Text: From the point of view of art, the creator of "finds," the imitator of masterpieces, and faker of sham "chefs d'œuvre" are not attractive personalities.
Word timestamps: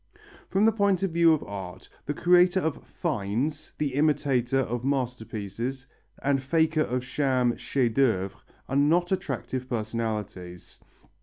From 0.49 0.65
the 0.65 0.71
point 0.71 1.03
of 1.03 1.11
view 1.11 1.31
of 1.31 1.43
art, 1.43 1.87
the 2.07 2.15
creator 2.15 2.59
of 2.59 2.83
"finds," 2.87 3.73
the 3.77 3.93
imitator 3.93 4.61
of 4.61 4.83
masterpieces, 4.83 5.85
and 6.23 6.41
faker 6.41 6.81
of 6.81 7.03
sham 7.05 7.55
"chefs 7.55 7.93
d'œuvre" 7.93 8.31
are 8.67 8.75
not 8.75 9.11
attractive 9.11 9.69
personalities. 9.69 10.79